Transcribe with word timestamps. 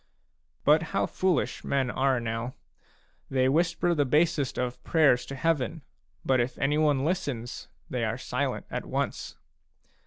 But 0.65 0.81
how 0.97 1.05
foolish 1.05 1.63
men 1.63 1.91
are 1.91 2.19
now! 2.19 2.55
They 3.29 3.47
whisper 3.47 3.93
the 3.93 4.03
basest 4.03 4.57
of 4.57 4.83
prayers 4.83 5.27
to 5.27 5.35
heaven; 5.35 5.83
but 6.25 6.39
if 6.39 6.57
anyone 6.57 7.05
listens, 7.05 7.67
they 7.87 8.03
are 8.03 8.17
silent 8.17 8.65
at 8.71 8.87
once. 8.87 9.35